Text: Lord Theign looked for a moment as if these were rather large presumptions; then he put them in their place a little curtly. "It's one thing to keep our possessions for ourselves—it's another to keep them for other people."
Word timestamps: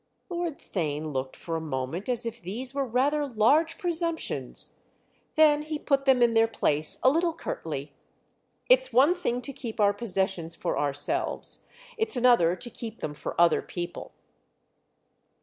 Lord 0.29 0.57
Theign 0.57 1.13
looked 1.13 1.35
for 1.35 1.55
a 1.55 1.61
moment 1.61 2.09
as 2.09 2.25
if 2.25 2.41
these 2.41 2.73
were 2.73 2.87
rather 2.87 3.27
large 3.27 3.77
presumptions; 3.77 4.77
then 5.35 5.61
he 5.61 5.77
put 5.77 6.05
them 6.05 6.23
in 6.23 6.33
their 6.33 6.47
place 6.47 6.97
a 7.03 7.09
little 7.11 7.33
curtly. 7.35 7.93
"It's 8.67 8.91
one 8.91 9.13
thing 9.13 9.43
to 9.43 9.53
keep 9.53 9.79
our 9.79 9.93
possessions 9.93 10.55
for 10.55 10.75
ourselves—it's 10.79 12.17
another 12.17 12.55
to 12.55 12.69
keep 12.71 13.01
them 13.01 13.13
for 13.13 13.39
other 13.39 13.61
people." 13.61 14.11